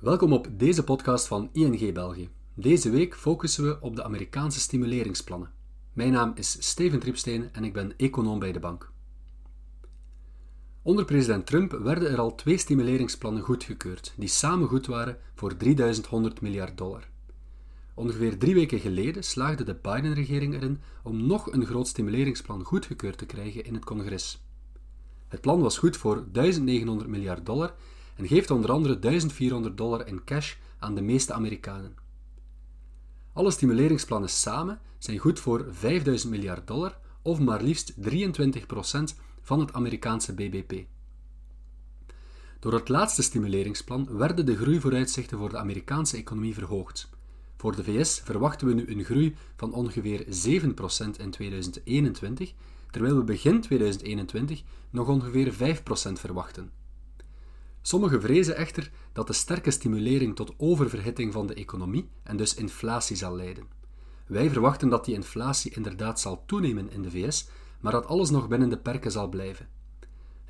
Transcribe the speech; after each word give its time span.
Welkom 0.00 0.32
op 0.32 0.48
deze 0.52 0.84
podcast 0.84 1.26
van 1.26 1.48
ING 1.52 1.92
België. 1.92 2.28
Deze 2.54 2.90
week 2.90 3.16
focussen 3.16 3.64
we 3.64 3.80
op 3.80 3.96
de 3.96 4.04
Amerikaanse 4.04 4.60
stimuleringsplannen. 4.60 5.50
Mijn 5.92 6.12
naam 6.12 6.32
is 6.34 6.56
Steven 6.68 6.98
Tripsteen 6.98 7.48
en 7.52 7.64
ik 7.64 7.72
ben 7.72 7.96
econoom 7.96 8.38
bij 8.38 8.52
de 8.52 8.60
bank. 8.60 8.90
Onder 10.82 11.04
president 11.04 11.46
Trump 11.46 11.72
werden 11.72 12.10
er 12.10 12.18
al 12.18 12.34
twee 12.34 12.56
stimuleringsplannen 12.56 13.42
goedgekeurd, 13.42 14.14
die 14.16 14.28
samen 14.28 14.68
goed 14.68 14.86
waren 14.86 15.18
voor 15.34 15.56
3100 15.56 16.40
miljard 16.40 16.78
dollar. 16.78 17.08
Ongeveer 17.94 18.38
drie 18.38 18.54
weken 18.54 18.78
geleden 18.78 19.24
slaagde 19.24 19.64
de 19.64 19.74
Biden-regering 19.74 20.54
erin 20.54 20.80
om 21.02 21.26
nog 21.26 21.52
een 21.52 21.66
groot 21.66 21.88
stimuleringsplan 21.88 22.64
goedgekeurd 22.64 23.18
te 23.18 23.26
krijgen 23.26 23.64
in 23.64 23.74
het 23.74 23.84
congres. 23.84 24.44
Het 25.28 25.40
plan 25.40 25.60
was 25.60 25.78
goed 25.78 25.96
voor 25.96 26.24
1900 26.32 27.08
miljard 27.08 27.46
dollar 27.46 27.74
en 28.20 28.26
geeft 28.26 28.50
onder 28.50 28.70
andere 28.70 28.98
1400 28.98 29.76
dollar 29.76 30.06
in 30.06 30.24
cash 30.24 30.54
aan 30.78 30.94
de 30.94 31.00
meeste 31.00 31.32
Amerikanen. 31.32 31.94
Alle 33.32 33.50
stimuleringsplannen 33.50 34.28
samen 34.28 34.80
zijn 34.98 35.18
goed 35.18 35.40
voor 35.40 35.66
5000 35.70 36.30
miljard 36.30 36.66
dollar 36.66 36.98
of 37.22 37.40
maar 37.40 37.62
liefst 37.62 37.92
23% 37.92 37.96
van 39.42 39.60
het 39.60 39.72
Amerikaanse 39.72 40.34
BBP. 40.34 40.84
Door 42.58 42.72
het 42.72 42.88
laatste 42.88 43.22
stimuleringsplan 43.22 44.16
werden 44.16 44.46
de 44.46 44.56
groeivooruitzichten 44.56 45.38
voor 45.38 45.50
de 45.50 45.58
Amerikaanse 45.58 46.16
economie 46.16 46.54
verhoogd. 46.54 47.10
Voor 47.56 47.76
de 47.76 47.84
VS 47.84 48.20
verwachten 48.24 48.66
we 48.66 48.74
nu 48.74 48.86
een 48.86 49.04
groei 49.04 49.36
van 49.56 49.72
ongeveer 49.72 50.24
7% 50.24 50.26
in 51.16 51.30
2021, 51.30 52.52
terwijl 52.90 53.16
we 53.16 53.24
begin 53.24 53.60
2021 53.60 54.62
nog 54.90 55.08
ongeveer 55.08 55.52
5% 55.52 55.56
verwachten. 56.12 56.79
Sommigen 57.82 58.20
vrezen 58.20 58.56
echter 58.56 58.90
dat 59.12 59.26
de 59.26 59.32
sterke 59.32 59.70
stimulering 59.70 60.36
tot 60.36 60.54
oververhitting 60.56 61.32
van 61.32 61.46
de 61.46 61.54
economie 61.54 62.08
en 62.22 62.36
dus 62.36 62.54
inflatie 62.54 63.16
zal 63.16 63.36
leiden. 63.36 63.64
Wij 64.26 64.50
verwachten 64.50 64.88
dat 64.88 65.04
die 65.04 65.14
inflatie 65.14 65.74
inderdaad 65.74 66.20
zal 66.20 66.42
toenemen 66.46 66.90
in 66.90 67.02
de 67.02 67.10
VS, 67.10 67.48
maar 67.80 67.92
dat 67.92 68.06
alles 68.06 68.30
nog 68.30 68.48
binnen 68.48 68.68
de 68.68 68.78
perken 68.78 69.10
zal 69.10 69.28
blijven. 69.28 69.68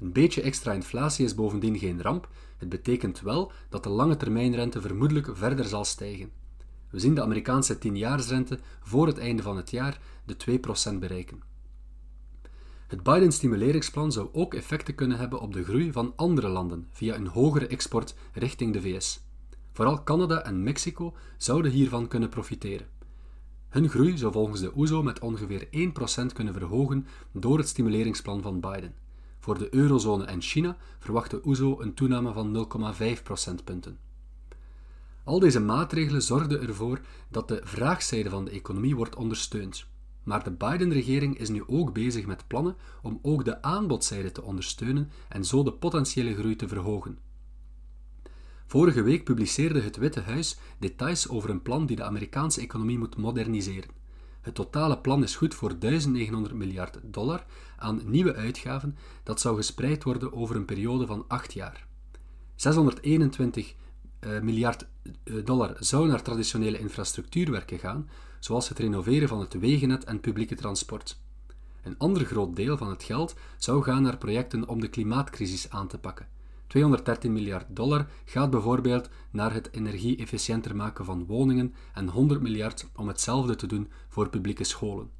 Een 0.00 0.12
beetje 0.12 0.42
extra 0.42 0.72
inflatie 0.72 1.24
is 1.24 1.34
bovendien 1.34 1.78
geen 1.78 2.02
ramp, 2.02 2.28
het 2.56 2.68
betekent 2.68 3.20
wel 3.20 3.52
dat 3.68 3.82
de 3.82 3.88
lange 3.88 4.16
termijnrente 4.16 4.80
vermoedelijk 4.80 5.30
verder 5.32 5.64
zal 5.64 5.84
stijgen. 5.84 6.30
We 6.90 6.98
zien 6.98 7.14
de 7.14 7.22
Amerikaanse 7.22 7.76
10-jaarsrente 7.76 8.60
voor 8.82 9.06
het 9.06 9.18
einde 9.18 9.42
van 9.42 9.56
het 9.56 9.70
jaar 9.70 10.00
de 10.24 10.60
2% 10.92 10.98
bereiken. 10.98 11.49
Het 12.90 13.02
Biden-stimuleringsplan 13.02 14.12
zou 14.12 14.28
ook 14.32 14.54
effecten 14.54 14.94
kunnen 14.94 15.18
hebben 15.18 15.40
op 15.40 15.52
de 15.52 15.64
groei 15.64 15.92
van 15.92 16.12
andere 16.16 16.48
landen 16.48 16.88
via 16.92 17.14
een 17.14 17.26
hogere 17.26 17.66
export 17.66 18.14
richting 18.32 18.72
de 18.72 18.80
VS. 18.80 19.20
Vooral 19.72 20.04
Canada 20.04 20.42
en 20.42 20.62
Mexico 20.62 21.14
zouden 21.36 21.70
hiervan 21.70 22.08
kunnen 22.08 22.28
profiteren. 22.28 22.86
Hun 23.68 23.88
groei 23.88 24.18
zou 24.18 24.32
volgens 24.32 24.60
de 24.60 24.76
OESO 24.76 25.00
e 25.00 25.02
met 25.02 25.20
ongeveer 25.20 25.66
1% 25.66 26.32
kunnen 26.32 26.54
verhogen 26.54 27.06
door 27.32 27.58
het 27.58 27.68
stimuleringsplan 27.68 28.42
van 28.42 28.60
Biden. 28.60 28.94
Voor 29.38 29.58
de 29.58 29.74
eurozone 29.74 30.24
en 30.24 30.40
China 30.40 30.76
verwacht 30.98 31.30
de 31.30 31.40
OESO 31.44 31.80
e 31.80 31.82
een 31.82 31.94
toename 31.94 32.32
van 32.32 32.66
0,5 33.16 33.22
procentpunten. 33.22 33.98
Al 35.24 35.38
deze 35.38 35.60
maatregelen 35.60 36.22
zorgden 36.22 36.60
ervoor 36.60 37.00
dat 37.28 37.48
de 37.48 37.60
vraagzijde 37.64 38.30
van 38.30 38.44
de 38.44 38.50
economie 38.50 38.96
wordt 38.96 39.16
ondersteund. 39.16 39.86
Maar 40.30 40.44
de 40.44 40.50
Biden-regering 40.50 41.38
is 41.38 41.48
nu 41.48 41.62
ook 41.66 41.92
bezig 41.92 42.26
met 42.26 42.46
plannen 42.46 42.76
om 43.02 43.18
ook 43.22 43.44
de 43.44 43.62
aanbodzijde 43.62 44.32
te 44.32 44.42
ondersteunen 44.42 45.10
en 45.28 45.44
zo 45.44 45.62
de 45.62 45.72
potentiële 45.72 46.34
groei 46.34 46.56
te 46.56 46.68
verhogen. 46.68 47.18
Vorige 48.66 49.02
week 49.02 49.24
publiceerde 49.24 49.80
het 49.80 49.96
Witte 49.96 50.20
Huis 50.20 50.58
details 50.78 51.28
over 51.28 51.50
een 51.50 51.62
plan 51.62 51.86
die 51.86 51.96
de 51.96 52.04
Amerikaanse 52.04 52.60
economie 52.60 52.98
moet 52.98 53.16
moderniseren. 53.16 53.90
Het 54.40 54.54
totale 54.54 54.98
plan 54.98 55.22
is 55.22 55.36
goed 55.36 55.54
voor 55.54 55.78
1900 55.78 56.54
miljard 56.54 56.98
dollar 57.02 57.44
aan 57.76 58.00
nieuwe 58.04 58.34
uitgaven 58.34 58.96
dat 59.22 59.40
zou 59.40 59.56
gespreid 59.56 60.04
worden 60.04 60.32
over 60.32 60.56
een 60.56 60.64
periode 60.64 61.06
van 61.06 61.24
acht 61.28 61.52
jaar. 61.52 61.86
621 62.54 63.74
uh, 64.20 64.40
miljard 64.40 64.86
eh, 65.24 65.34
dollar 65.44 65.76
zou 65.78 66.08
naar 66.08 66.22
traditionele 66.22 66.78
infrastructuurwerken 66.78 67.78
gaan, 67.78 68.08
zoals 68.40 68.68
het 68.68 68.78
renoveren 68.78 69.28
van 69.28 69.40
het 69.40 69.54
wegennet 69.54 70.04
en 70.04 70.20
publieke 70.20 70.54
transport. 70.54 71.20
Een 71.82 71.98
ander 71.98 72.24
groot 72.24 72.56
deel 72.56 72.76
van 72.76 72.88
het 72.88 73.02
geld 73.02 73.34
zou 73.58 73.82
gaan 73.82 74.02
naar 74.02 74.18
projecten 74.18 74.68
om 74.68 74.80
de 74.80 74.88
klimaatcrisis 74.88 75.70
aan 75.70 75.88
te 75.88 75.98
pakken. 75.98 76.28
213 76.66 77.32
miljard 77.32 77.66
dollar 77.68 78.06
gaat 78.24 78.50
bijvoorbeeld 78.50 79.08
naar 79.30 79.52
het 79.52 79.68
energie-efficiënter 79.72 80.76
maken 80.76 81.04
van 81.04 81.26
woningen 81.26 81.74
en 81.94 82.08
100 82.08 82.40
miljard 82.40 82.88
om 82.96 83.08
hetzelfde 83.08 83.56
te 83.56 83.66
doen 83.66 83.90
voor 84.08 84.28
publieke 84.28 84.64
scholen. 84.64 85.10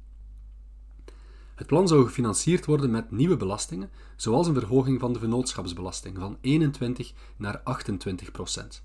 Het 1.55 1.67
plan 1.67 1.87
zou 1.87 2.05
gefinancierd 2.05 2.65
worden 2.65 2.91
met 2.91 3.11
nieuwe 3.11 3.37
belastingen, 3.37 3.89
zoals 4.15 4.47
een 4.47 4.53
verhoging 4.53 4.99
van 4.99 5.13
de 5.13 5.19
vennootschapsbelasting 5.19 6.17
van 6.17 6.37
21 6.41 7.13
naar 7.35 7.61
28 7.63 8.31
procent. 8.31 8.83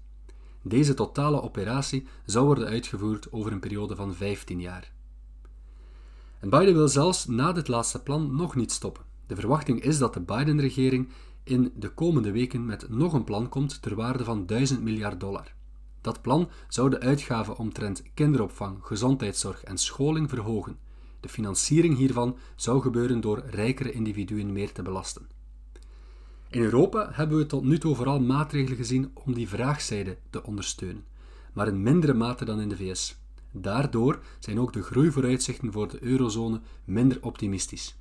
Deze 0.69 0.95
totale 0.95 1.43
operatie 1.43 2.07
zou 2.25 2.47
worden 2.47 2.69
uitgevoerd 2.69 3.33
over 3.33 3.53
een 3.53 3.61
periode 3.61 3.97
van 3.97 4.15
15 4.15 4.61
jaar. 4.61 4.93
En 6.39 6.51
Biden 6.51 6.75
wil 6.75 6.89
zelfs 6.89 7.27
na 7.27 7.53
dit 7.53 7.69
laatste 7.69 8.03
plan 8.03 8.37
nog 8.37 8.55
niet 8.55 8.73
stoppen. 8.73 9.05
De 9.27 9.35
verwachting 9.35 9.83
is 9.83 9.99
dat 9.99 10.15
de 10.15 10.21
Biden-regering 10.21 11.09
in 11.43 11.73
de 11.77 11.89
komende 11.89 12.31
weken 12.31 12.65
met 12.65 12.89
nog 12.89 13.13
een 13.13 13.25
plan 13.25 13.49
komt 13.49 13.83
ter 13.83 13.95
waarde 13.95 14.25
van 14.25 14.47
1000 14.47 14.83
miljard 14.83 15.21
dollar. 15.21 15.53
Dat 16.01 16.23
plan 16.23 16.49
zou 16.69 16.91
de 16.91 17.01
uitgaven 17.01 17.57
omtrent 17.57 18.03
kinderopvang, 18.15 18.79
gezondheidszorg 18.81 19.65
en 19.65 19.79
scholing 19.79 20.29
verhogen. 20.29 20.79
De 21.21 21.29
financiering 21.29 21.97
hiervan 21.97 22.37
zou 22.57 22.81
gebeuren 22.81 23.21
door 23.21 23.43
rijkere 23.47 23.93
individuen 23.93 24.53
meer 24.53 24.73
te 24.73 24.83
belasten. 24.83 25.27
In 26.51 26.63
Europa 26.63 27.09
hebben 27.13 27.39
we 27.39 27.47
tot 27.47 27.65
nu 27.65 27.79
toe 27.79 27.95
vooral 27.95 28.21
maatregelen 28.21 28.77
gezien 28.77 29.11
om 29.15 29.35
die 29.35 29.49
vraagzijde 29.49 30.17
te 30.31 30.43
ondersteunen, 30.43 31.05
maar 31.53 31.69
in 31.69 31.83
mindere 31.83 32.15
mate 32.15 32.45
dan 32.45 32.61
in 32.61 32.69
de 32.69 32.77
VS. 32.77 33.19
Daardoor 33.51 34.21
zijn 34.39 34.61
ook 34.61 34.73
de 34.73 34.83
groeivooruitzichten 34.83 35.73
voor 35.73 35.89
de 35.89 36.03
eurozone 36.03 36.61
minder 36.85 37.19
optimistisch. 37.21 37.97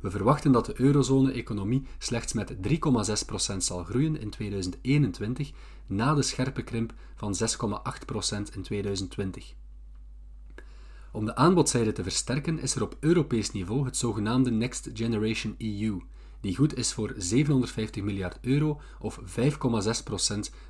We 0.00 0.10
verwachten 0.10 0.52
dat 0.52 0.66
de 0.66 0.80
eurozone-economie 0.80 1.86
slechts 1.98 2.32
met 2.32 2.54
3,6% 2.68 3.56
zal 3.56 3.84
groeien 3.84 4.20
in 4.20 4.30
2021, 4.30 5.52
na 5.86 6.14
de 6.14 6.22
scherpe 6.22 6.62
krimp 6.62 6.94
van 7.14 7.34
6,8% 7.34 8.54
in 8.54 8.62
2020. 8.62 9.54
Om 11.12 11.24
de 11.24 11.36
aanbodzijde 11.36 11.92
te 11.92 12.02
versterken 12.02 12.58
is 12.58 12.74
er 12.74 12.82
op 12.82 12.96
Europees 13.00 13.52
niveau 13.52 13.84
het 13.84 13.96
zogenaamde 13.96 14.50
Next 14.50 14.90
Generation 14.94 15.54
EU, 15.58 15.98
die 16.46 16.56
goed 16.56 16.76
is 16.76 16.92
voor 16.92 17.14
750 17.16 18.02
miljard 18.02 18.38
euro 18.40 18.80
of 18.98 19.20
5,6% 19.20 19.24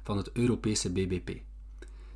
van 0.03 0.17
het 0.17 0.33
Europese 0.33 0.93
BBP. 0.93 1.31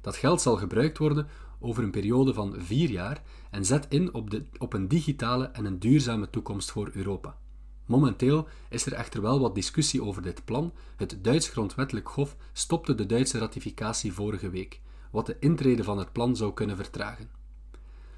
Dat 0.00 0.16
geld 0.16 0.40
zal 0.40 0.56
gebruikt 0.56 0.98
worden 0.98 1.28
over 1.58 1.82
een 1.82 1.90
periode 1.90 2.34
van 2.34 2.54
vier 2.58 2.90
jaar 2.90 3.22
en 3.50 3.64
zet 3.64 3.86
in 3.88 4.14
op, 4.14 4.30
de, 4.30 4.44
op 4.58 4.72
een 4.72 4.88
digitale 4.88 5.44
en 5.44 5.64
een 5.64 5.78
duurzame 5.78 6.30
toekomst 6.30 6.70
voor 6.70 6.90
Europa. 6.92 7.38
Momenteel 7.86 8.48
is 8.68 8.86
er 8.86 8.92
echter 8.92 9.22
wel 9.22 9.40
wat 9.40 9.54
discussie 9.54 10.02
over 10.02 10.22
dit 10.22 10.44
plan. 10.44 10.72
Het 10.96 11.18
Duits 11.22 11.48
grondwettelijk 11.48 12.08
hof 12.08 12.36
stopte 12.52 12.94
de 12.94 13.06
Duitse 13.06 13.38
ratificatie 13.38 14.12
vorige 14.12 14.50
week, 14.50 14.80
wat 15.10 15.26
de 15.26 15.36
intrede 15.40 15.84
van 15.84 15.98
het 15.98 16.12
plan 16.12 16.36
zou 16.36 16.52
kunnen 16.52 16.76
vertragen. 16.76 17.39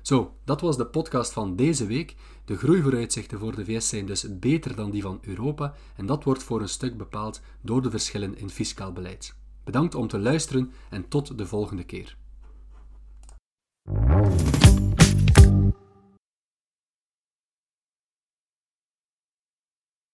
Zo, 0.03 0.35
dat 0.45 0.61
was 0.61 0.77
de 0.77 0.87
podcast 0.87 1.33
van 1.33 1.57
deze 1.57 1.87
week. 1.87 2.15
De 2.45 2.57
groeivooruitzichten 2.57 3.39
voor 3.39 3.57
de 3.57 3.65
VS 3.65 3.89
zijn 3.89 4.07
dus 4.07 4.39
beter 4.39 4.77
dan 4.77 4.91
die 4.91 5.03
van 5.03 5.19
Europa 5.23 5.75
en 5.97 6.07
dat 6.07 6.25
wordt 6.25 6.43
voor 6.43 6.61
een 6.61 6.69
stuk 6.69 6.97
bepaald 6.97 7.41
door 7.61 7.83
de 7.83 7.91
verschillen 7.91 8.39
in 8.39 8.51
fiscaal 8.51 8.93
beleid. 8.93 9.35
Bedankt 9.65 9.95
om 9.95 10.09
te 10.09 10.19
luisteren 10.19 10.73
en 10.91 11.09
tot 11.09 11.39
de 11.39 11.47
volgende 11.47 11.85
keer. 11.85 12.17